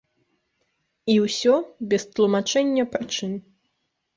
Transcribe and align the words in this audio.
І 1.15 1.17
ўсё, 1.25 1.53
без 1.91 2.07
тлумачэння 2.15 2.83
прычын. 2.95 3.31